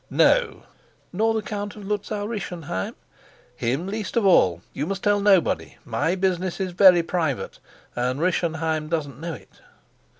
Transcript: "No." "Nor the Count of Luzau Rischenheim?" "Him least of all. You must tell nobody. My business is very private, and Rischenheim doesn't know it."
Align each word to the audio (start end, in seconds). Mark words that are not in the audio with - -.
"No." 0.09 0.63
"Nor 1.13 1.35
the 1.35 1.43
Count 1.43 1.75
of 1.75 1.85
Luzau 1.85 2.25
Rischenheim?" 2.25 2.95
"Him 3.55 3.85
least 3.85 4.17
of 4.17 4.25
all. 4.25 4.61
You 4.73 4.87
must 4.87 5.03
tell 5.03 5.19
nobody. 5.19 5.77
My 5.85 6.15
business 6.15 6.59
is 6.59 6.71
very 6.71 7.03
private, 7.03 7.59
and 7.95 8.19
Rischenheim 8.19 8.89
doesn't 8.89 9.19
know 9.21 9.33
it." 9.35 9.61